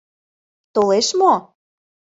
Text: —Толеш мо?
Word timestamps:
—Толеш 0.73 1.07
мо? 1.19 1.33